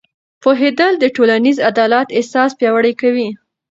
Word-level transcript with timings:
پوهېدل 0.43 0.91
د 0.99 1.05
ټولنیز 1.15 1.57
عدالت 1.69 2.07
احساس 2.17 2.51
پیاوړی 2.59 2.93
کوي. 3.01 3.29